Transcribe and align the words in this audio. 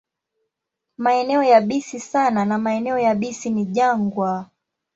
Maeneo 0.97 1.43
yabisi 1.43 1.99
sana 1.99 2.45
na 2.45 2.57
maeneo 2.57 2.97
yabisi 2.99 3.49
ni 3.49 3.65
jangwa. 3.65 4.49